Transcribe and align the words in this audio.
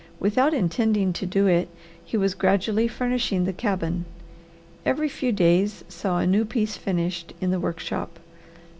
Without 0.19 0.51
intending 0.51 1.13
to 1.13 1.27
do 1.27 1.45
it 1.45 1.69
he 2.03 2.17
was 2.17 2.33
gradually 2.33 2.87
furnishing 2.87 3.45
the 3.45 3.53
cabin. 3.53 4.05
Every 4.83 5.07
few 5.07 5.31
days 5.31 5.83
saw 5.89 6.17
a 6.17 6.25
new 6.25 6.43
piece 6.43 6.75
finished 6.75 7.33
in 7.39 7.51
the 7.51 7.59
workshop. 7.59 8.17